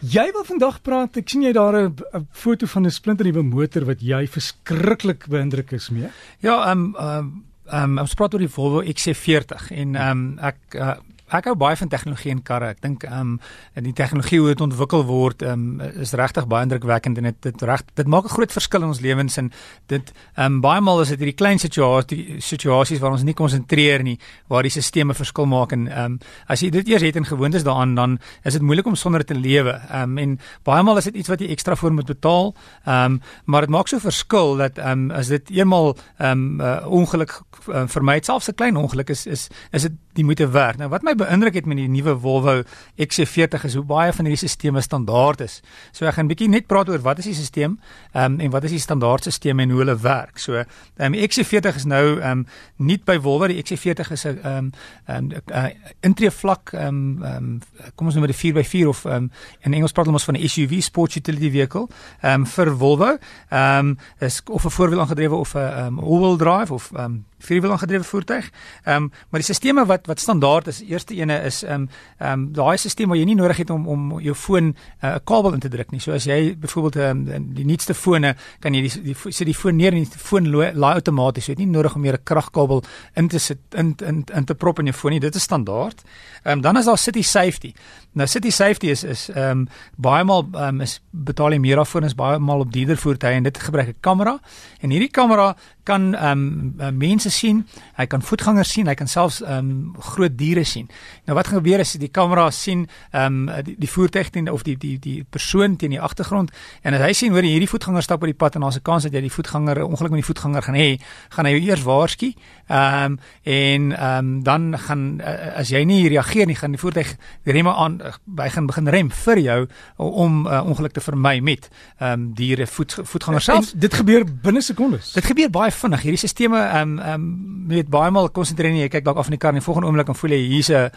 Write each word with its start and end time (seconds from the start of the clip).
Jy 0.00 0.30
wil 0.32 0.44
vandag 0.48 0.78
praat. 0.80 1.18
Ek 1.20 1.28
sien 1.28 1.42
jy 1.44 1.52
daar 1.52 1.76
'n 1.76 2.26
foto 2.32 2.66
van 2.66 2.86
'n 2.86 2.90
splinternuwe 2.90 3.42
motor 3.42 3.84
wat 3.84 4.00
jy 4.00 4.26
verskriklik 4.26 5.28
beïndruk 5.28 5.72
is 5.72 5.90
mee. 5.90 6.08
Ja, 6.40 6.70
ehm 6.70 6.94
um, 6.94 6.94
ehm 6.96 7.18
um, 7.18 7.44
um, 7.72 7.98
ons 7.98 8.14
praat 8.14 8.34
oor 8.34 8.40
die 8.40 8.48
Volvo 8.48 8.82
XC40 8.82 9.70
en 9.70 9.94
ehm 9.94 10.10
um, 10.10 10.38
ek 10.38 10.58
uh, 10.74 10.96
ek 11.30 11.50
hou 11.50 11.54
baie 11.58 11.76
van 11.76 11.88
tegnologie 11.88 12.30
en 12.34 12.42
karre. 12.42 12.72
Ek 12.74 12.82
dink 12.82 13.04
ehm 13.04 13.20
um, 13.20 13.84
die 13.84 13.94
tegnologie 13.96 14.40
hoe 14.40 14.48
dit 14.52 14.60
ontwikkel 14.60 15.04
word 15.08 15.42
ehm 15.42 15.80
um, 15.80 16.00
is 16.02 16.12
regtig 16.18 16.46
baie 16.50 16.66
indrukwekkend 16.66 17.18
en 17.18 17.30
dit 17.30 17.42
dit 17.42 17.62
reg 17.62 17.84
dit 17.94 18.06
maak 18.06 18.24
'n 18.24 18.34
groot 18.34 18.52
verskil 18.52 18.82
in 18.82 18.88
ons 18.88 19.00
lewens 19.00 19.36
en 19.36 19.50
dit 19.86 20.12
ehm 20.36 20.44
um, 20.46 20.60
baie 20.60 20.80
maal 20.80 21.00
is 21.00 21.08
dit 21.08 21.18
hierdie 21.18 21.36
klein 21.36 21.58
situasie 21.58 22.40
situasies 22.40 23.00
waar 23.00 23.12
ons 23.12 23.22
nie 23.22 23.34
konsentreer 23.34 24.02
nie 24.02 24.18
waar 24.48 24.62
die 24.62 24.70
stelsels 24.70 24.88
verskil 25.16 25.46
maak 25.46 25.72
en 25.72 25.88
ehm 25.88 26.04
um, 26.04 26.18
as 26.48 26.60
jy 26.60 26.70
dit 26.70 26.88
eers 26.88 27.02
het 27.02 27.16
en 27.16 27.24
gewoond 27.24 27.54
is 27.54 27.64
daaraan 27.64 27.94
dan 27.94 28.18
is 28.44 28.52
dit 28.52 28.62
moeilik 28.62 28.86
om 28.86 28.94
sonder 28.94 29.24
te 29.24 29.34
lewe. 29.34 29.72
Ehm 29.90 30.02
um, 30.02 30.18
en 30.18 30.38
baie 30.64 30.82
maal 30.82 30.98
is 30.98 31.04
dit 31.04 31.14
iets 31.14 31.28
wat 31.28 31.40
jy 31.40 31.50
ekstra 31.50 31.76
vir 31.76 31.92
moet 31.92 32.06
betaal. 32.06 32.54
Ehm 32.84 33.04
um, 33.04 33.20
maar 33.44 33.60
dit 33.66 33.70
maak 33.70 33.88
so 33.88 33.98
verskil 33.98 34.56
dat 34.56 34.78
ehm 34.78 35.10
um, 35.10 35.10
as 35.10 35.28
dit 35.28 35.50
eenmal 35.50 35.96
ehm 36.18 36.30
um, 36.30 36.60
uh, 36.60 36.86
ongeluk 36.86 37.40
uh, 37.68 37.86
vermy 37.86 38.20
selfs 38.22 38.48
'n 38.48 38.54
klein 38.54 38.76
ongeluk 38.76 39.10
is 39.10 39.26
is 39.26 39.48
is 39.70 39.82
dit 39.82 39.92
die 40.12 40.24
moeite 40.24 40.48
werd. 40.50 40.78
Nou 40.78 40.88
wat 40.90 41.02
my 41.02 41.14
beïndruk 41.20 41.54
het 41.60 41.68
met 41.68 41.80
die 41.80 41.88
nuwe 41.88 42.16
Volvo 42.20 42.62
XC40 42.96 43.66
is 43.68 43.76
hoe 43.78 43.84
baie 43.86 44.12
van 44.12 44.28
hierdie 44.28 44.48
stelsels 44.48 44.88
standaard 44.88 45.40
is. 45.44 45.60
So 45.92 46.06
ek 46.06 46.14
gaan 46.14 46.26
'n 46.26 46.32
bietjie 46.32 46.48
net 46.48 46.66
praat 46.66 46.88
oor 46.88 47.00
wat 47.00 47.18
is 47.18 47.30
die 47.30 47.34
stelsel 47.34 47.76
um, 48.14 48.40
en 48.40 48.50
wat 48.50 48.64
is 48.64 48.70
die 48.70 48.80
standaard 48.80 49.24
stelsel 49.24 49.58
en 49.58 49.70
hoe 49.70 49.78
hulle 49.78 49.96
werk. 49.96 50.38
So 50.38 50.64
um, 50.98 51.14
XC40 51.14 51.76
is 51.76 51.84
nou 51.84 52.20
um, 52.22 52.46
nie 52.76 52.98
by 53.04 53.18
Volvo 53.18 53.46
die 53.46 53.62
XC40 53.62 54.12
is 54.12 54.24
'n 54.24 54.38
um, 54.44 54.72
um, 55.08 55.30
uh, 55.52 55.66
intree 56.00 56.30
vlak 56.30 56.72
um, 56.72 57.22
um, 57.22 57.60
kom 57.94 58.06
ons 58.06 58.14
noem 58.14 58.26
dit 58.26 58.36
4x4 58.36 58.88
of 58.88 59.04
um, 59.04 59.30
in 59.60 59.74
Engels 59.74 59.92
praat 59.92 60.08
ons 60.08 60.24
van 60.24 60.36
'n 60.36 60.48
SUV 60.48 60.82
sport 60.82 61.14
utility 61.14 61.50
vehicle 61.50 61.88
um, 62.22 62.46
vir 62.46 62.76
Volvo. 62.76 63.18
Ehm 63.50 63.78
um, 63.78 63.98
is 64.18 64.40
of 64.46 64.64
'n 64.64 64.70
voorwiel 64.70 65.00
aangedrewe 65.00 65.34
of 65.34 65.54
'n 65.54 65.58
um, 65.58 65.98
all-wheel 65.98 66.36
drive 66.36 66.72
of 66.72 66.90
um, 66.96 67.24
vierwiel 67.38 67.70
aangedrewe 67.70 68.04
voertuig. 68.04 68.50
Ehm 68.84 68.96
um, 68.96 69.12
maar 69.28 69.40
die 69.40 69.54
stelsels 69.54 69.86
wat 69.86 70.06
wat 70.06 70.20
standaard 70.20 70.66
is, 70.66 70.82
eerste 71.10 71.14
ene 71.14 71.44
is 71.46 71.62
ehm 71.62 71.72
um, 71.72 71.88
ehm 72.18 72.32
um, 72.32 72.52
daai 72.52 72.76
stelsel 72.78 73.08
waar 73.08 73.16
jy 73.16 73.24
nie 73.24 73.36
nodig 73.36 73.56
het 73.56 73.70
om 73.70 73.86
om 73.88 74.20
jou 74.20 74.34
foon 74.34 74.74
eh, 75.00 75.08
'n 75.08 75.14
uh, 75.14 75.18
kabel 75.24 75.52
in 75.52 75.60
te 75.60 75.68
druk 75.68 75.90
nie. 75.90 76.00
So 76.00 76.12
as 76.12 76.24
jy 76.24 76.56
byvoorbeeld 76.56 76.96
ehm 76.96 77.28
um, 77.28 77.54
die 77.54 77.64
nuutste 77.64 77.94
fone 77.94 78.36
kan 78.60 78.74
jy 78.74 78.82
die 78.82 79.02
die 79.02 79.32
sit 79.32 79.46
die 79.46 79.54
foon 79.54 79.76
neer 79.76 79.92
en 79.92 80.04
die 80.04 80.18
foon 80.18 80.50
laai 80.50 80.94
outomaties. 80.94 81.46
Jy 81.46 81.52
het 81.52 81.58
nie 81.58 81.66
nodig 81.66 81.94
om 81.94 82.00
meer 82.00 82.14
'n 82.14 82.24
kragkabel 82.24 82.82
in 83.16 83.28
te 83.28 83.38
sit 83.38 83.58
in 83.70 83.96
in 84.06 84.24
in 84.34 84.44
te 84.44 84.54
prop 84.54 84.78
in 84.78 84.86
jou 84.86 84.96
foon 84.96 85.12
nie. 85.12 85.20
Dit 85.20 85.34
is 85.34 85.42
standaard. 85.42 86.02
Ehm 86.42 86.52
um, 86.52 86.60
dan 86.60 86.76
is 86.76 86.84
daar 86.84 86.98
City 86.98 87.22
Safety. 87.22 87.72
Nou 88.12 88.26
City 88.28 88.50
Safety 88.50 88.86
is 88.86 89.04
is 89.04 89.28
ehm 89.28 89.50
um, 89.50 89.68
baie 89.96 90.24
maal 90.24 90.48
ehm 90.52 90.62
um, 90.62 90.80
is 90.80 91.00
betaal 91.10 91.52
jy 91.52 91.58
meer 91.58 91.76
daarvoor 91.76 92.04
is 92.04 92.14
baie 92.14 92.38
maal 92.38 92.60
op 92.60 92.72
dierder 92.72 92.96
voertuie 92.96 93.32
en 93.32 93.42
dit 93.42 93.58
gebruik 93.58 93.88
'n 93.88 94.00
kamera. 94.00 94.38
En 94.80 94.90
hierdie 94.90 95.10
kamera 95.10 95.56
kan 95.82 96.14
ehm 96.14 96.80
um, 96.80 96.96
mense 96.98 97.30
sien, 97.30 97.66
hy 97.96 98.06
kan 98.06 98.22
voetgangers 98.22 98.72
sien, 98.72 98.86
hy 98.86 98.94
kan 98.94 99.06
selfs 99.06 99.40
ehm 99.42 99.70
um, 99.70 99.94
groot 99.98 100.38
diere 100.38 100.64
sien. 100.64 100.88
Nou 101.26 101.36
wat 101.38 101.50
gebeur 101.52 101.80
as 101.80 101.92
die 102.00 102.08
kamera 102.08 102.50
sien 102.50 102.86
ehm 103.12 103.48
um, 103.48 103.64
die, 103.64 103.76
die 103.78 103.88
voertuig 103.90 104.30
teen 104.30 104.50
of 104.50 104.62
die 104.62 104.76
die 104.76 104.98
die 104.98 105.24
persoon 105.24 105.76
teen 105.76 105.90
die 105.90 106.00
agtergrond 106.00 106.50
en 106.82 106.94
as 106.94 107.00
hy 107.00 107.12
sien 107.12 107.32
hoor 107.32 107.46
hierdie 107.46 107.68
voetganger 107.68 108.02
stap 108.02 108.22
op 108.22 108.30
die 108.30 108.36
pad 108.36 108.54
en 108.54 108.60
daar's 108.66 108.76
'n 108.76 108.82
kans 108.82 109.02
dat 109.02 109.12
jy 109.12 109.20
die 109.20 109.32
voetganger 109.32 109.84
ongeluk 109.84 110.10
met 110.10 110.20
die 110.20 110.28
voetganger 110.32 110.62
gaan 110.62 110.74
hê, 110.74 111.00
gaan 111.30 111.46
hy 111.46 111.52
jou 111.52 111.62
eers 111.70 111.82
waarsku. 111.82 112.32
Ehm 112.68 113.04
um, 113.04 113.18
en 113.42 113.92
ehm 113.92 114.18
um, 114.18 114.42
dan 114.42 114.78
gaan 114.78 115.20
uh, 115.20 115.58
as 115.58 115.68
jy 115.68 115.84
nie 115.84 116.08
reageer 116.08 116.46
nie, 116.46 116.56
gaan 116.56 116.70
die 116.70 116.80
voertuig 116.80 117.16
die 117.44 117.52
remme 117.52 117.74
aan 117.74 118.00
by 118.24 118.48
gaan 118.48 118.66
begin 118.66 118.88
rem 118.88 119.10
vir 119.10 119.38
jou 119.38 119.60
om 119.96 120.46
uh, 120.46 120.62
ongeluk 120.64 120.92
te 120.92 121.00
vermy 121.00 121.40
met 121.40 121.68
ehm 121.98 122.12
um, 122.12 122.34
diere 122.34 122.66
voet, 122.66 122.98
voetgangers 123.02 123.44
self. 123.44 123.72
Dit 123.74 123.94
gebeur 123.94 124.24
binne 124.42 124.60
sekondes. 124.60 125.12
Dit 125.12 125.24
gebeur 125.24 125.50
baie 125.50 125.70
vinnig. 125.70 126.02
Hierdie 126.02 126.18
stelsels 126.18 126.38
ehm 126.40 126.98
um, 126.98 126.98
ehm 126.98 127.14
um, 127.14 127.68
weet 127.70 127.88
baie 127.88 128.10
maal 128.10 128.30
konsentreer 128.34 128.74
jy 128.74 128.88
kyk 128.88 129.04
dalk 129.04 129.18
af 129.20 129.30
in 129.30 129.36
die 129.36 129.40
kar 129.40 129.54
en 129.54 129.60
die 129.60 129.64
volgende 129.64 129.88
oomblik 129.88 130.06
dan 130.06 130.18
voel 130.18 130.34
jy 130.34 130.40
hier's 130.54 130.70
'n 130.70 130.89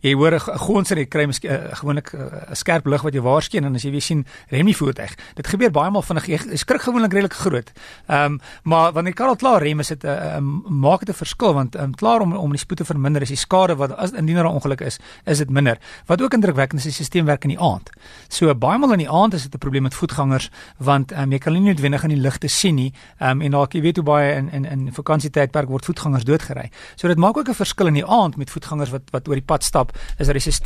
jy 0.00 0.14
hoor 0.14 0.34
'n 0.34 0.58
gons 0.58 0.90
en 0.90 0.98
jy 0.98 1.06
kry 1.06 1.26
miskien 1.26 1.50
uh, 1.50 1.74
gewoonlik 1.80 2.12
'n 2.12 2.18
uh, 2.18 2.54
skerp 2.54 2.86
lig 2.86 3.02
wat 3.02 3.14
jy 3.14 3.20
waarsku 3.20 3.56
en 3.58 3.74
as 3.74 3.82
jy 3.82 3.90
weer 3.90 4.02
sien 4.02 4.26
rem 4.48 4.66
die 4.66 4.76
voertuig. 4.76 5.14
Dit 5.34 5.46
gebeur 5.46 5.70
baie 5.70 5.90
maal 5.90 6.02
vinnig. 6.02 6.26
Jy 6.26 6.56
skrik 6.56 6.82
gewoonlik 6.82 7.12
redelik 7.12 7.34
groot. 7.34 7.72
Ehm 8.08 8.24
um, 8.24 8.40
maar 8.62 8.92
wanneer 8.92 9.12
die 9.12 9.20
kar 9.22 9.28
al 9.28 9.36
klaar 9.36 9.62
rem 9.62 9.80
is 9.80 9.88
dit 9.88 10.04
'n 10.04 10.08
uh, 10.08 10.36
um, 10.36 10.64
maak 10.68 11.00
dit 11.00 11.14
'n 11.14 11.18
verskil 11.18 11.54
want 11.54 11.76
um, 11.76 11.94
klaar 11.94 12.20
om 12.20 12.36
om 12.36 12.50
die 12.50 12.58
spoed 12.58 12.78
te 12.78 12.84
verminder 12.84 13.22
is 13.22 13.28
die 13.28 13.36
skade 13.36 13.76
wat 13.76 13.96
as 13.96 14.12
indien 14.12 14.36
er 14.36 14.44
'n 14.44 14.54
ongeluk 14.54 14.80
is, 14.80 14.98
is 15.24 15.38
dit 15.38 15.50
minder. 15.50 15.78
Wat 16.06 16.22
ook 16.22 16.34
indrukwekkend 16.34 16.80
is, 16.80 16.86
is 16.86 16.96
die 16.96 17.04
stelsel 17.04 17.26
werk 17.26 17.44
in 17.44 17.54
die 17.54 17.60
aand. 17.60 17.90
So 18.28 18.54
baie 18.54 18.78
maal 18.78 18.92
in 18.92 19.04
die 19.04 19.10
aand 19.10 19.34
is 19.34 19.42
dit 19.42 19.54
'n 19.54 19.58
probleem 19.58 19.82
met 19.82 19.94
voetgangers 19.94 20.50
want 20.78 21.12
um, 21.12 21.32
jy 21.32 21.38
kan 21.38 21.52
nie 21.52 21.60
noodwendig 21.60 22.02
aan 22.02 22.14
die 22.14 22.20
ligte 22.20 22.48
sien 22.48 22.74
nie. 22.74 22.92
Ehm 23.18 23.30
um, 23.30 23.40
en 23.40 23.50
dalk 23.50 23.72
jy 23.72 23.80
weet 23.80 23.96
hoe 23.96 24.04
baie 24.04 24.34
in 24.34 24.50
in 24.52 24.64
in 24.64 24.92
vakansietydperk 24.92 25.68
word 25.68 25.84
voetgangers 25.84 26.24
doodgery. 26.24 26.70
So 26.96 27.08
dit 27.08 27.18
maak 27.18 27.36
ook 27.36 27.48
'n 27.48 27.54
verskil 27.54 27.86
in 27.86 27.94
die 27.94 28.06
aand 28.06 28.36
met 28.36 28.50
voetgangers 28.50 28.90
wat 28.90 28.99
wat 29.10 29.28
oor 29.28 29.34
die 29.34 29.44
pad 29.44 29.64
stap, 29.64 29.92
is 30.18 30.26
dat 30.26 30.34
die 30.34 30.40
stelsel 30.40 30.58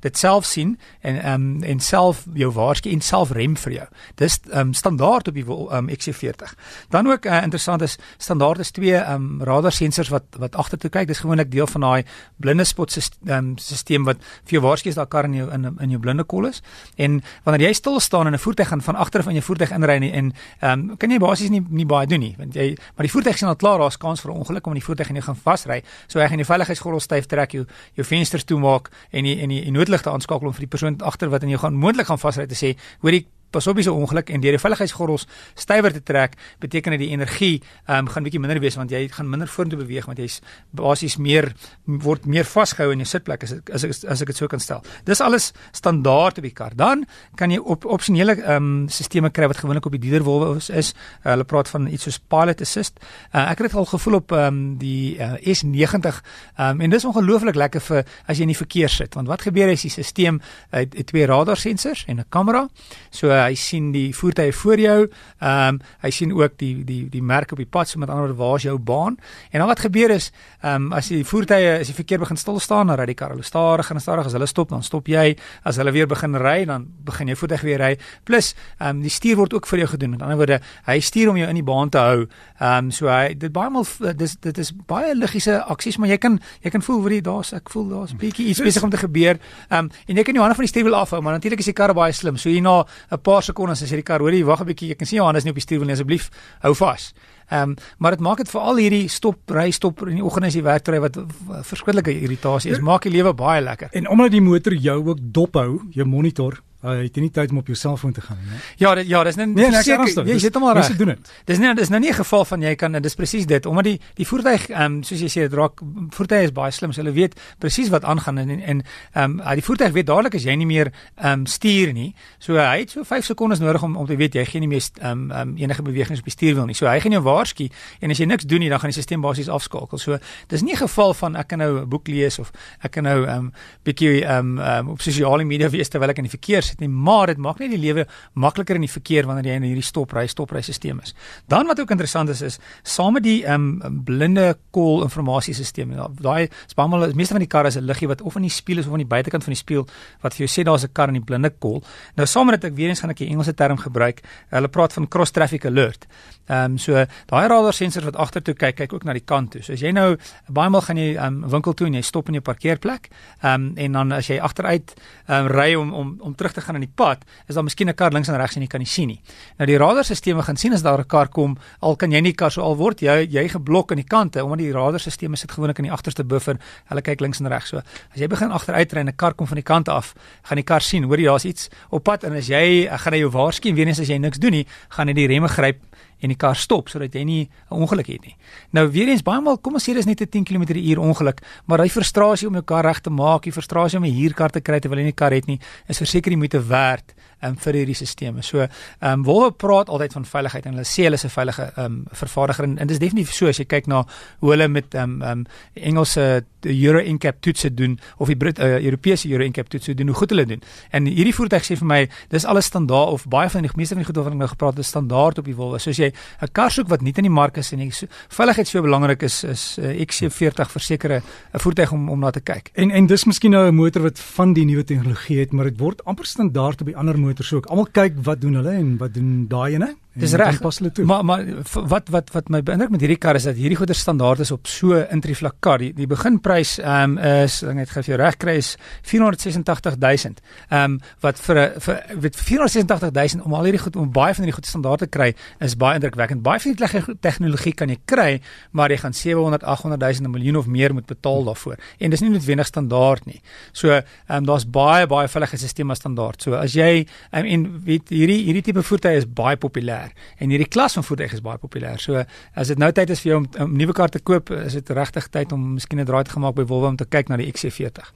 dit 0.00 0.18
self 0.18 0.44
sien 0.44 0.78
en 1.00 1.16
ehm 1.22 1.34
um, 1.34 1.62
en 1.62 1.80
self 1.80 2.24
jou 2.34 2.50
waarsku 2.52 2.90
en 2.90 3.00
self 3.00 3.30
rem 3.30 3.56
vir 3.56 3.72
jou. 3.72 3.86
Dis 4.14 4.38
ehm 4.50 4.68
um, 4.68 4.72
standaard 4.74 5.28
op 5.28 5.34
die 5.34 5.44
ehm 5.44 5.88
um, 5.88 5.88
XC40. 5.88 6.54
Dan 6.88 7.06
ook 7.06 7.26
uh, 7.26 7.42
interessant 7.42 7.82
is 7.82 7.98
standaard 8.18 8.58
is 8.58 8.70
twee 8.70 8.96
ehm 8.96 9.14
um, 9.14 9.42
radar 9.42 9.72
sensors 9.72 10.08
wat 10.08 10.24
wat 10.38 10.56
agtertoe 10.56 10.90
kyk. 10.90 11.08
Dis 11.08 11.18
gewoonlik 11.18 11.50
deel 11.50 11.66
van 11.66 11.80
daai 11.80 12.04
blinde 12.36 12.64
spot 12.64 12.96
ehm 12.96 13.36
um, 13.36 13.56
stelsel 13.58 14.04
wat 14.04 14.22
vir 14.44 14.58
jou 14.58 14.62
waarsku 14.62 14.88
as 14.88 14.94
daar 14.94 15.06
kar 15.06 15.24
in 15.24 15.34
jou 15.34 15.50
in 15.52 15.76
in 15.80 15.90
jou 15.90 16.00
blinde 16.00 16.24
kol 16.24 16.46
is. 16.46 16.62
En 16.96 17.22
wanneer 17.44 17.68
jy 17.68 17.72
stil 17.72 18.00
staan 18.00 18.26
en 18.26 18.34
'n 18.34 18.38
voertuig 18.38 18.68
gaan 18.68 18.82
van 18.82 18.96
agter 18.96 19.22
van 19.22 19.32
jou 19.32 19.44
voertuig 19.44 19.70
inry 19.70 20.10
en 20.12 20.32
ehm 20.60 20.90
um, 20.90 20.96
kan 20.96 21.10
jy 21.10 21.18
basies 21.18 21.50
nie 21.50 21.64
nie 21.70 21.86
baie 21.86 22.06
doen 22.06 22.20
nie 22.20 22.34
want 22.38 22.54
jy 22.54 22.76
maar 22.96 23.06
die 23.06 23.12
voertuig 23.12 23.38
sien 23.38 23.48
al 23.48 23.56
klaar 23.56 23.78
daar's 23.78 23.96
kans 23.96 24.20
vir 24.20 24.32
'n 24.32 24.36
ongeluk 24.36 24.66
om 24.66 24.72
die 24.72 24.84
voertuig 24.84 25.08
en 25.08 25.14
jy 25.14 25.22
gaan 25.22 25.36
vasry. 25.36 25.82
So 26.06 26.20
hy 26.20 26.28
gaan 26.28 26.36
die 26.36 26.44
veiligheidsgordel 26.44 27.00
styf 27.00 27.26
trek 27.26 27.52
jou 27.52 27.66
jou 27.98 28.06
vensters 28.06 28.44
toemaak 28.44 28.90
en 29.10 29.24
die 29.24 29.38
en 29.42 29.48
die, 29.52 29.62
die 29.64 29.74
noodligte 29.74 30.10
aanskakel 30.10 30.50
om 30.50 30.56
vir 30.56 30.66
die 30.66 30.72
persoon 30.76 31.00
agter 31.00 31.32
wat 31.32 31.42
in 31.42 31.54
jou 31.54 31.60
gaan 31.62 31.78
moontlik 31.78 32.06
gaan 32.10 32.20
vasry 32.20 32.46
te 32.46 32.58
sê, 32.58 32.74
hoorie 33.04 33.26
pas 33.50 33.66
op 33.66 33.76
hierdie 33.76 33.92
ongeluk 33.92 34.30
en 34.30 34.40
deur 34.40 34.56
die 34.56 34.62
veiligheidsgordels 34.62 35.26
stywer 35.54 35.92
te 35.92 36.02
trek 36.02 36.36
beteken 36.60 36.96
dit 36.96 37.06
die 37.06 37.12
energie 37.14 37.62
um, 37.88 38.08
gaan 38.08 38.26
bietjie 38.26 38.40
minder 38.40 38.60
wees 38.60 38.76
want 38.76 38.92
jy 38.92 39.06
gaan 39.12 39.30
minder 39.30 39.48
vorentoe 39.48 39.80
beweeg 39.80 40.06
want 40.06 40.18
jy's 40.18 40.40
basies 40.76 41.16
meer 41.16 41.52
word 41.84 42.26
meer 42.26 42.44
vasgehou 42.48 42.92
in 42.92 43.04
jou 43.04 43.08
sitplek 43.08 43.46
as 43.46 43.54
as 43.72 43.84
as, 43.88 44.04
as 44.04 44.22
ek 44.22 44.32
dit 44.32 44.40
so 44.40 44.48
kan 44.50 44.60
stel. 44.60 44.82
Dis 45.08 45.22
alles 45.24 45.52
standaard 45.72 46.38
op 46.40 46.46
die 46.46 46.54
kar. 46.54 46.74
Dan 46.76 47.04
kan 47.38 47.52
jy 47.52 47.58
op 47.58 47.86
opsionele 47.88 48.36
ehm 48.38 48.56
um, 48.56 48.88
stelsels 48.88 49.32
kry 49.34 49.48
wat 49.50 49.60
gewoonlik 49.62 49.86
op 49.86 49.94
die 49.96 50.02
dieder 50.06 50.24
Volvo 50.24 50.54
is. 50.58 50.68
is 50.70 50.92
uh, 50.92 51.32
hulle 51.32 51.44
praat 51.44 51.68
van 51.68 51.86
iets 51.86 52.08
soos 52.08 52.18
pilot 52.18 52.60
assist. 52.60 52.98
Uh, 53.32 53.50
ek 53.50 53.62
het 53.62 53.70
dit 53.70 53.78
al 53.78 53.88
gevoel 53.88 54.20
op 54.20 54.32
ehm 54.32 54.46
um, 54.46 54.76
die 54.78 55.16
uh, 55.16 55.34
S90 55.40 56.20
ehm 56.56 56.68
um, 56.68 56.80
en 56.80 56.90
dis 56.90 57.04
ongelooflik 57.04 57.56
lekker 57.56 57.80
vir 57.80 58.04
as 58.26 58.36
jy 58.36 58.46
in 58.46 58.54
die 58.54 58.60
verkeer 58.60 58.92
sit 58.92 59.14
want 59.14 59.28
wat 59.28 59.42
gebeur 59.42 59.72
as 59.72 59.82
die 59.82 59.90
stelsel 59.90 60.40
het, 60.70 60.94
het 60.94 61.06
twee 61.06 61.26
radar 61.26 61.56
sensors 61.56 62.04
en 62.06 62.20
'n 62.20 62.28
kamera. 62.28 62.68
So 63.10 63.30
hy 63.44 63.54
sien 63.54 63.92
die 63.92 64.14
voertuie 64.16 64.52
voor 64.52 64.78
jou. 64.82 64.98
Ehm 65.38 65.74
um, 65.74 65.80
hy 66.02 66.10
sien 66.14 66.32
ook 66.32 66.58
die 66.58 66.84
die 66.84 67.08
die 67.10 67.22
merk 67.22 67.52
op 67.52 67.58
die 67.58 67.66
pad, 67.66 67.88
so 67.88 67.98
met 67.98 68.10
ander 68.10 68.28
woorde, 68.28 68.38
waar's 68.38 68.62
jou 68.62 68.78
baan? 68.78 69.18
En 69.50 69.58
dan 69.58 69.68
wat 69.68 69.80
gebeur 69.80 70.10
is, 70.10 70.30
ehm 70.62 70.88
um, 70.88 70.92
as 70.92 71.08
die 71.08 71.24
voertuie 71.24 71.78
as 71.80 71.86
die 71.86 71.94
verkeer 71.94 72.18
begin 72.18 72.36
stil 72.36 72.60
staan, 72.60 72.86
dan 72.86 72.98
ry 72.98 73.06
die 73.06 73.14
kar 73.14 73.30
hulle 73.34 73.46
stadig 73.46 73.90
en 73.90 74.00
stadig 74.00 74.26
as 74.26 74.32
hulle 74.32 74.46
stop, 74.46 74.68
dan 74.68 74.82
stop 74.82 75.08
jy. 75.08 75.36
As 75.64 75.76
hulle 75.76 75.92
weer 75.92 76.06
begin 76.06 76.36
ry, 76.36 76.64
dan 76.64 76.86
begin 77.04 77.26
jou 77.26 77.36
voertuig 77.36 77.60
weer 77.66 77.78
ry. 77.78 77.92
Plus, 78.24 78.54
ehm 78.78 78.96
um, 78.96 79.02
die 79.02 79.10
stuur 79.10 79.36
word 79.36 79.54
ook 79.54 79.66
vir 79.66 79.78
jou 79.78 79.88
gedoen. 79.94 80.10
Met 80.10 80.22
ander 80.22 80.36
woorde, 80.36 80.60
hy 80.86 81.00
stuur 81.00 81.30
om 81.30 81.36
jou 81.36 81.48
in 81.48 81.54
die 81.54 81.64
baan 81.64 81.88
te 81.88 81.98
hou. 81.98 82.26
Ehm 82.58 82.84
um, 82.84 82.90
so 82.90 83.08
hy 83.08 83.34
dit 83.34 83.52
baie 83.52 83.70
maal 83.70 83.86
dis 84.16 84.36
dit 84.40 84.58
is 84.58 84.72
baie 84.86 85.14
logiese 85.16 85.60
aksies, 85.64 85.98
maar 85.98 86.08
jy 86.08 86.18
kan 86.18 86.40
jy 86.64 86.70
kan 86.70 86.82
voel 86.82 87.00
hoe 87.00 87.10
dit 87.16 87.24
daar's 87.24 87.52
ek 87.52 87.70
voel 87.70 87.88
daar's 87.92 88.14
bietjie 88.18 88.48
iets 88.50 88.62
besig 88.64 88.82
om 88.82 88.90
te 88.90 89.00
gebeur. 89.00 89.38
Ehm 89.68 89.86
um, 89.86 89.90
en 90.06 90.16
jy 90.16 90.24
kan 90.26 90.34
jou 90.34 90.44
hande 90.44 90.56
van 90.58 90.66
die 90.66 90.72
stuurwiel 90.72 90.96
afhou, 90.98 91.20
maar 91.22 91.38
natuurlik 91.38 91.62
is 91.62 91.70
die 91.70 91.76
kar 91.76 91.94
baie 91.94 92.12
slim. 92.12 92.36
So 92.36 92.48
hierna 92.48 92.84
'n 93.10 93.20
paar 93.28 93.44
sekondes 93.44 93.82
as 93.84 93.92
jy 93.92 94.00
die 94.00 94.06
kar 94.10 94.24
hoorie, 94.24 94.44
wag 94.46 94.62
'n 94.64 94.70
bietjie, 94.70 94.92
ek 94.92 95.02
kan 95.02 95.10
sien 95.10 95.20
Johannes 95.20 95.44
nie 95.44 95.52
op 95.52 95.60
die 95.60 95.66
stuur 95.66 95.82
wil 95.82 95.90
nie 95.90 95.96
asseblief 95.96 96.30
hou 96.64 96.74
vas. 96.74 97.12
Ehm 97.50 97.70
um, 97.70 97.76
maar 97.98 98.16
dit 98.16 98.20
maak 98.20 98.38
dit 98.38 98.50
vir 98.50 98.60
al 98.60 98.76
hierdie 98.76 99.08
stop 99.08 99.50
ry 99.50 99.70
stop 99.70 100.02
in 100.06 100.20
die 100.20 100.24
oggend 100.24 100.46
as 100.46 100.54
jy 100.54 100.62
werk 100.62 100.88
ry 100.88 101.00
wat 101.00 101.16
verskriklike 101.64 102.12
irritasie 102.12 102.72
is, 102.72 102.80
maak 102.80 103.02
die 103.02 103.12
lewe 103.12 103.32
baie 103.34 103.60
lekker. 103.60 103.88
En 103.92 104.08
omdat 104.08 104.30
die 104.30 104.44
motor 104.44 104.74
jou 104.74 104.98
ook 105.08 105.18
dop 105.20 105.54
hou, 105.54 105.80
jou 105.90 106.06
monitor 106.06 106.60
Uh, 106.78 106.92
jy 107.00 107.08
het 107.08 107.16
nie 107.18 107.30
tyd 107.34 107.50
om 107.50 107.58
op 107.58 107.66
jou 107.66 107.74
selfoon 107.74 108.12
te 108.14 108.22
gaan 108.22 108.38
nie. 108.38 108.58
Ja, 108.78 108.92
dit, 108.94 109.08
ja, 109.10 109.24
dis 109.26 109.34
net 109.34 109.48
nee, 109.50 109.66
nee, 109.66 109.80
seker. 109.82 110.26
Jy 110.28 110.36
sit 110.38 110.54
hom 110.54 110.62
maar 110.62 110.76
reg. 110.78 110.86
Dis 110.86 111.00
doen 111.00 111.08
dit. 111.10 111.30
Dis 111.50 111.58
nie 111.58 111.72
dis 111.74 111.88
nou 111.90 111.98
nie 112.00 112.10
'n 112.10 112.14
geval 112.14 112.44
van 112.44 112.62
jy 112.62 112.74
kan 112.78 112.92
dis 113.02 113.14
presies 113.14 113.46
dit 113.46 113.66
omdat 113.66 113.84
die 113.84 114.00
die 114.14 114.26
voertuig 114.26 114.68
ehm 114.68 114.84
um, 114.84 115.02
soos 115.02 115.18
jy 115.20 115.26
sê 115.26 115.40
dit 115.48 115.52
raak 115.52 115.80
voertuie 116.14 116.44
is 116.44 116.52
baie 116.52 116.70
slim. 116.70 116.92
So 116.92 117.02
hulle 117.02 117.14
weet 117.14 117.34
presies 117.58 117.88
wat 117.88 118.04
aangaan 118.04 118.38
en 118.38 118.50
en 118.60 118.82
ehm 119.12 119.40
um, 119.40 119.54
die 119.54 119.62
voertuig 119.62 119.92
weet 119.92 120.06
dadelik 120.06 120.34
as 120.34 120.44
jy 120.44 120.54
nie 120.54 120.66
meer 120.66 120.92
ehm 121.16 121.32
um, 121.32 121.46
stuur 121.46 121.92
nie. 121.92 122.14
So 122.38 122.54
hy 122.54 122.78
het 122.78 122.90
so 122.90 123.02
5 123.02 123.24
sekondes 123.24 123.58
nodig 123.58 123.82
om 123.82 123.96
om 123.96 124.06
te 124.06 124.16
weet 124.16 124.34
jy 124.34 124.44
gee 124.44 124.60
nie 124.60 124.68
meer 124.68 124.82
ehm 125.00 125.10
um, 125.10 125.30
um, 125.30 125.56
enige 125.56 125.82
bewegings 125.82 126.18
op 126.18 126.24
die 126.24 126.32
stuurwiel 126.32 126.66
nie. 126.66 126.74
So 126.74 126.86
hy 126.86 127.00
gaan 127.00 127.12
jou 127.12 127.22
waarsku 127.22 127.68
en 128.00 128.10
as 128.10 128.18
jy 128.18 128.26
niks 128.26 128.44
doen 128.44 128.60
nie 128.60 128.68
dan 128.68 128.78
gaan 128.78 128.90
die 128.90 129.02
stelsel 129.02 129.20
basies 129.20 129.48
afskakel. 129.48 129.98
So 129.98 130.18
dis 130.46 130.62
nie 130.62 130.74
'n 130.74 130.86
geval 130.86 131.14
van 131.14 131.36
ek 131.36 131.48
kan 131.48 131.58
nou 131.58 131.80
'n 131.80 131.88
boek 131.88 132.06
lees 132.06 132.38
of 132.38 132.52
ek 132.82 132.90
kan 132.90 133.02
nou 133.02 133.26
ehm 133.26 133.38
um, 133.38 133.52
bietjie 133.82 134.24
ehm 134.24 134.58
um, 134.58 134.58
um, 134.58 134.88
op 134.88 135.00
sosiale 135.00 135.44
media 135.44 135.68
wees 135.68 135.88
terwyl 135.88 136.10
ek 136.10 136.18
in 136.18 136.24
die 136.24 136.38
verkeer 136.38 136.67
sit 136.68 136.80
nie, 136.80 136.88
maar 136.88 137.26
dit 137.32 137.38
maak 137.38 137.58
net 137.62 137.70
die 137.70 137.80
lewe 137.80 138.06
makliker 138.34 138.78
in 138.78 138.86
die 138.86 138.92
verkeer 138.92 139.26
wanneer 139.28 139.52
jy 139.52 139.56
in 139.60 139.68
hierdie 139.68 139.86
stopry 139.86 140.26
stopry 140.28 140.62
stelsel 140.62 141.02
is. 141.02 141.14
Dan 141.48 141.66
wat 141.66 141.80
ook 141.80 141.90
interessant 141.90 142.28
is 142.28 142.42
is 142.42 142.58
saam 142.82 143.12
met 143.18 143.24
die 143.26 143.44
ehm 143.44 143.80
um, 143.84 144.02
blinde 144.04 144.56
kol 144.70 145.02
informasiesisteem. 145.02 145.94
Daai 146.20 146.48
spamal 146.66 147.12
meeste 147.14 147.34
van 147.36 147.44
die 147.44 147.50
karre 147.50 147.68
is 147.68 147.76
'n 147.76 147.84
liggie 147.84 148.08
wat 148.08 148.22
of 148.22 148.36
in 148.36 148.42
die 148.42 148.50
spieël 148.50 148.78
is 148.78 148.86
of 148.86 148.92
aan 148.92 149.04
die 149.04 149.14
buitekant 149.14 149.44
van 149.44 149.52
die 149.52 149.62
spieël 149.62 149.86
wat 150.22 150.34
vir 150.34 150.46
jou 150.46 150.50
sê 150.54 150.64
daar's 150.64 150.84
'n 150.84 150.92
kar 150.92 151.08
in 151.08 151.14
die 151.14 151.24
blinde 151.24 151.50
kol. 151.58 151.82
Nou 152.16 152.26
saam 152.26 152.46
met 152.46 152.60
dit 152.60 152.70
ek 152.70 152.76
weer 152.76 152.88
eens 152.88 153.00
gaan 153.00 153.10
ek 153.10 153.20
'n 153.20 153.28
Engelse 153.28 153.54
term 153.54 153.76
gebruik. 153.76 154.22
Hulle 154.50 154.68
praat 154.68 154.92
van 154.92 155.08
cross 155.08 155.30
traffic 155.30 155.64
alert. 155.64 156.06
Ehm 156.48 156.72
um, 156.72 156.78
so 156.78 156.92
daai 157.26 157.48
radar 157.48 157.72
sensor 157.72 158.04
wat 158.04 158.16
agtertoe 158.16 158.54
kyk, 158.54 158.76
kyk 158.76 158.92
ook 158.92 159.04
na 159.04 159.12
die 159.12 159.24
kant 159.24 159.50
toe. 159.50 159.62
So 159.62 159.72
as 159.72 159.80
jy 159.80 159.92
nou 159.92 160.16
baie 160.48 160.70
maal 160.70 160.80
gaan 160.80 160.96
jy 160.96 161.14
ehm 161.16 161.44
um, 161.44 161.50
winkel 161.50 161.74
toe 161.74 161.86
en 161.86 161.94
jy 161.94 162.02
stop 162.02 162.28
in 162.28 162.34
jou 162.34 162.42
parkeerplek, 162.42 163.10
ehm 163.42 163.54
um, 163.54 163.72
en 163.76 163.92
dan 163.92 164.12
as 164.12 164.26
jy 164.26 164.38
agteruit 164.40 164.94
ehm 165.26 165.44
um, 165.44 165.52
ry 165.52 165.74
om 165.74 165.92
om 165.94 166.16
om 166.20 166.34
terug 166.34 166.52
te 166.52 166.57
gaan 166.60 166.74
aan 166.74 166.84
die 166.86 166.94
pad, 166.94 167.24
is 167.48 167.54
daar 167.54 167.64
miskien 167.64 167.88
'n 167.88 167.94
kar 167.94 168.12
links 168.12 168.28
en 168.28 168.36
regs 168.36 168.56
en 168.56 168.62
jy 168.62 168.68
kan 168.68 168.80
nie 168.80 168.86
sien 168.86 169.08
nie. 169.08 169.20
Nou 169.58 169.66
die 169.66 169.78
radarstelsels 169.78 170.44
gaan 170.44 170.56
sien 170.56 170.72
as 170.72 170.82
daar 170.82 170.98
'n 170.98 171.06
kar 171.06 171.28
kom, 171.28 171.56
al 171.80 171.96
kan 171.96 172.10
jy 172.10 172.20
nie 172.20 172.32
kar 172.32 172.50
so 172.50 172.62
al 172.62 172.76
word 172.76 173.00
jy 173.00 173.26
jy 173.30 173.48
geblok 173.48 173.90
aan 173.90 173.96
die 173.96 174.08
kante 174.08 174.44
omdat 174.44 174.58
die 174.58 174.72
radarstelsels 174.72 175.40
sit 175.40 175.50
gewoonlik 175.52 175.78
in 175.78 175.84
die 175.84 175.92
agterste 175.92 176.24
buffer. 176.24 176.58
Hulle 176.88 177.02
kyk 177.02 177.20
links 177.20 177.40
en 177.40 177.48
regs. 177.48 177.68
So 177.68 177.76
as 177.76 178.20
jy 178.20 178.26
begin 178.26 178.50
agteruit 178.50 178.92
ry 178.92 179.00
en 179.00 179.08
'n 179.08 179.16
kar 179.16 179.34
kom 179.34 179.46
van 179.46 179.56
die 179.56 179.62
kant 179.62 179.88
af, 179.88 180.14
gaan 180.42 180.56
die 180.56 180.64
kar 180.64 180.80
sien, 180.80 181.04
hoor 181.04 181.18
jy 181.18 181.26
daar's 181.26 181.44
iets 181.44 181.68
op 181.90 182.04
pad 182.04 182.24
en 182.24 182.32
as 182.36 182.46
jy 182.46 182.88
gaan 182.90 183.12
hy 183.12 183.18
jou 183.18 183.30
waarsku 183.30 183.68
en 183.68 183.74
weer 183.74 183.86
eens 183.86 184.00
as 184.00 184.08
jy 184.08 184.18
niks 184.18 184.38
doen 184.38 184.52
nie, 184.52 184.66
gaan 184.88 185.08
hy 185.08 185.14
die 185.14 185.26
remme 185.26 185.48
gryp 185.48 185.78
en 186.20 186.28
die 186.28 186.36
kar 186.36 186.56
stop 186.56 186.88
sodat 186.88 187.14
jy 187.14 187.24
nie 187.24 187.48
'n 187.70 187.74
ongeluk 187.74 188.06
het 188.06 188.24
nie. 188.24 188.36
Nou 188.72 188.88
weer 188.90 189.08
eens 189.08 189.22
baie 189.22 189.40
maal 189.40 189.58
kom 189.58 189.74
ons 189.74 189.88
sê 189.88 189.94
dis 189.94 190.06
net 190.06 190.20
'n 190.20 190.28
10 190.28 190.44
km/h 190.44 190.98
ongeluk, 190.98 191.40
maar 191.66 191.80
hy 191.80 191.88
frustrasie 191.88 192.48
om 192.48 192.54
jou 192.54 192.64
kar 192.64 192.84
reg 192.84 193.00
te 193.00 193.10
maak, 193.10 193.42
die 193.42 193.52
frustrasie 193.52 193.98
om 193.98 194.04
'n 194.04 194.14
huurkar 194.14 194.50
te 194.50 194.60
kry 194.60 194.80
terwyl 194.80 194.98
jy 194.98 195.04
nie 195.04 195.12
'n 195.12 195.14
kar 195.14 195.32
het 195.32 195.46
nie, 195.46 195.60
is 195.88 195.98
verseker 195.98 196.30
die 196.30 196.36
moeite 196.36 196.60
werd 196.66 197.14
um, 197.42 197.56
vir 197.56 197.80
hierdie 197.80 197.94
stelsels. 197.94 198.46
So, 198.46 198.60
ehm 198.60 199.12
um, 199.12 199.24
Volvo 199.24 199.50
praat 199.50 199.88
altyd 199.88 200.12
van 200.12 200.24
veiligheid 200.24 200.66
en 200.66 200.72
hulle 200.72 200.86
sê 200.86 201.04
hulle 201.04 201.14
is 201.14 201.24
'n 201.24 201.28
veilige 201.28 201.72
ehm 201.76 201.84
um, 201.84 202.04
vervaardiger 202.12 202.64
en, 202.64 202.78
en 202.78 202.86
dit 202.86 202.96
is 202.96 202.98
definitief 202.98 203.32
so 203.32 203.48
as 203.48 203.58
jy 203.58 203.64
kyk 203.64 203.86
na 203.86 204.04
hoe 204.40 204.50
hulle 204.50 204.68
met 204.68 204.94
ehm 204.94 205.02
um, 205.02 205.22
ehm 205.22 205.38
um, 205.38 205.46
Engelse 205.74 206.44
Euro 206.62 207.00
NCAP 207.00 207.40
toetse 207.40 207.74
doen 207.74 207.98
of 208.16 208.26
die 208.26 208.36
Brit 208.36 208.58
uh, 208.58 208.78
Europese 208.80 209.28
Euro 209.30 209.44
NCAP 209.44 209.68
toetse 209.68 209.94
doen, 209.94 210.06
hoe 210.06 210.16
goed 210.16 210.30
hulle 210.30 210.46
doen. 210.46 210.62
En 210.90 211.06
hierdie 211.06 211.34
voertuig 211.34 211.64
sê 211.64 211.76
vir 211.78 211.86
my, 211.86 212.00
dis 212.28 212.44
alles 212.44 212.64
standaard 212.64 213.12
of 213.12 213.26
baie 213.30 213.50
van 213.50 213.62
die 213.62 213.70
meeste 213.76 213.94
van 213.94 214.02
die 214.02 214.08
goed 214.08 214.16
wat 214.16 214.32
ek 214.32 214.38
nou 214.38 214.48
gepraat 214.48 214.76
het, 214.76 214.84
is 214.84 214.90
standaard 214.92 215.38
op 215.38 215.44
die 215.44 215.54
Volvo. 215.54 215.78
So 215.78 215.90
as 215.90 215.98
jy 215.98 216.12
'n 216.42 216.52
kar 216.52 216.70
soek 216.70 216.88
wat 216.88 217.02
nie 217.02 217.12
in 217.16 217.22
die 217.22 217.30
mark 217.30 217.56
is 217.56 217.72
en 217.72 217.92
so, 217.92 218.06
veiligheid 218.28 218.68
so 218.68 218.82
belangrik 218.82 219.22
is, 219.22 219.44
is 219.44 219.78
uh, 219.78 219.94
XC40 220.06 220.70
versekerde 220.70 221.22
'n 221.54 221.58
voertuig 221.58 221.92
om 221.92 222.08
om 222.08 222.20
na 222.20 222.30
te 222.30 222.40
kyk. 222.40 222.70
En 222.74 222.90
en 222.90 223.06
dis 223.06 223.24
miskien 223.24 223.50
nou 223.50 223.68
'n 223.68 223.74
motor 223.74 224.02
wat 224.02 224.18
van 224.18 224.52
die 224.52 224.64
nuwe 224.64 224.84
tegnologie 224.84 225.38
het, 225.38 225.52
maar 225.52 225.64
dit 225.64 225.78
word 225.78 226.04
amper 226.04 226.26
standaard 226.26 226.80
op 226.80 226.86
die 226.86 226.96
ander 226.96 227.18
motors 227.28 227.52
ook. 227.52 227.68
Almal 227.70 227.90
kyk 227.92 228.18
wat 228.26 228.40
doen 228.42 228.58
hulle 228.60 228.74
en 228.80 228.96
wat 229.00 229.14
doen 229.14 229.46
daai 229.50 229.74
ene? 229.76 229.94
Dis 230.18 230.34
reg. 230.34 230.58
Maar 231.06 231.24
maar 231.24 231.44
wat 231.72 232.08
wat 232.10 232.30
wat 232.34 232.48
my 232.50 232.60
beïndruk 232.62 232.90
met 232.90 233.02
hierdie 233.04 233.18
kar 233.20 233.38
is 233.38 233.46
dat 233.46 233.58
hierdie 233.58 233.78
goeder 233.78 233.94
standaard 233.94 234.42
is 234.42 234.50
op 234.50 234.66
so 234.66 234.98
intriflak 234.98 235.58
kar. 235.64 235.78
Die, 235.78 235.92
die 235.94 236.08
beginprys 236.10 236.78
ehm 236.82 237.16
um, 237.16 237.44
is 237.44 237.60
ek 237.62 237.76
net 237.78 237.92
gou 237.92 238.02
vir 238.02 238.12
jou 238.14 238.18
reg 238.20 238.38
kry 238.42 238.56
is 238.58 238.72
486000. 239.06 240.42
Ehm 240.68 240.96
um, 240.96 240.98
wat 241.24 241.38
vir 241.38 241.60
'n 241.60 241.80
vir 241.80 242.02
met 242.22 242.36
486000 242.36 243.44
om 243.44 243.54
al 243.54 243.68
hierdie 243.68 243.82
goed 243.82 243.96
om 243.96 244.10
baie 244.12 244.34
van 244.34 244.44
hierdie 244.44 244.56
goede 244.58 244.68
standaard 244.68 244.98
te 244.98 245.06
kry 245.06 245.34
is 245.60 245.76
baie 245.76 245.94
indrukwekkend. 246.00 246.42
Baie 246.42 246.60
van 246.60 246.74
die 246.74 247.16
tegnologie 247.20 247.74
kan 247.74 247.88
jy 247.88 247.98
kry, 248.04 248.40
maar 248.72 248.90
jy 248.90 248.96
gaan 248.96 249.14
700 249.14 249.62
800000 249.62 250.26
'n 250.26 250.30
miljoen 250.30 250.56
of 250.56 250.66
meer 250.66 250.94
moet 250.94 251.06
betaal 251.06 251.44
daarvoor. 251.44 251.76
En 251.98 252.10
dis 252.10 252.20
nie 252.20 252.30
noodwendig 252.30 252.66
standaard 252.66 253.26
nie. 253.26 253.40
So 253.72 253.90
ehm 253.90 254.02
um, 254.28 254.44
daar's 254.44 254.66
baie 254.66 255.06
baie 255.06 255.28
veilige 255.28 255.56
stelsels 255.56 255.98
standaard. 255.98 256.42
So 256.42 256.54
as 256.54 256.72
jy 256.72 257.06
um, 257.32 257.44
en 257.44 257.84
weet 257.84 258.08
hierdie 258.08 258.44
hierdie 258.44 258.62
tipe 258.62 258.82
voertuie 258.82 259.16
is 259.16 259.26
baie 259.26 259.56
populêr 259.56 260.07
populêr 260.08 260.42
en 260.42 260.50
hierdie 260.50 260.68
klas 260.68 260.94
van 260.94 261.04
voertuig 261.04 261.32
is 261.32 261.42
baie 261.42 261.58
populêr. 261.58 261.98
So 262.00 262.24
as 262.54 262.68
dit 262.68 262.78
nou 262.78 262.90
tyd 262.92 263.10
is 263.10 263.20
vir 263.20 263.32
jou 263.32 263.38
om 263.38 263.48
'n 263.58 263.76
nuwe 263.76 263.92
kar 263.92 264.08
te 264.08 264.18
koop, 264.18 264.50
is 264.50 264.72
dit 264.72 264.90
regtig 264.90 265.28
tyd 265.30 265.52
om 265.52 265.74
miskien 265.74 266.00
'n 266.00 266.04
draai 266.04 266.24
te 266.24 266.30
gemaak 266.30 266.54
by 266.54 266.64
Volvo 266.64 266.88
om 266.88 266.96
te 266.96 267.04
kyk 267.04 267.28
na 267.28 267.36
die 267.36 267.50
XC40. 267.50 268.12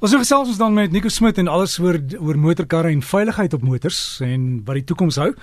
Ons 0.00 0.10
so 0.10 0.18
gesels 0.18 0.48
ons 0.48 0.58
dan 0.58 0.74
met 0.74 0.92
Nico 0.92 1.08
Smit 1.08 1.38
en 1.38 1.48
alles 1.48 1.78
oor 1.78 1.98
oor 2.20 2.36
motorkarre 2.36 2.90
en 2.90 3.02
veiligheid 3.02 3.54
op 3.54 3.62
motors 3.62 4.20
en 4.20 4.62
wat 4.64 4.74
die 4.74 4.84
toekoms 4.84 5.16
hou. 5.16 5.34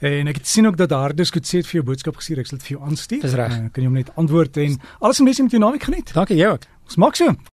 En 0.00 0.26
ek 0.26 0.36
het 0.36 0.46
sien 0.46 0.66
ook 0.66 0.76
dat 0.76 0.90
Hardes 0.90 1.30
goed 1.30 1.46
sê 1.46 1.58
het 1.58 1.66
vir 1.66 1.80
jou 1.80 1.84
boodskap 1.84 2.16
gestuur. 2.16 2.38
Ek 2.38 2.46
sal 2.46 2.58
dit 2.58 2.66
vir 2.66 2.76
jou 2.76 2.86
aanstuur. 2.86 3.20
Dis 3.20 3.34
reg. 3.34 3.52
Uh, 3.52 3.70
kan 3.72 3.82
jy 3.82 3.88
hom 3.88 3.94
net 3.94 4.10
antwoord 4.16 4.56
en 4.56 4.80
alles 5.00 5.18
in 5.18 5.24
besin 5.24 5.44
met 5.44 5.52
jou 5.52 5.62
naweek 5.62 5.82
geniet. 5.82 6.12
Dankie 6.12 6.36
jou 6.36 6.52
ook. 6.52 6.66
Ons 6.84 6.96
maak 6.96 7.16
so. 7.16 7.34